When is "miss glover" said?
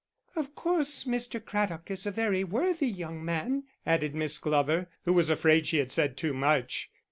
4.15-4.87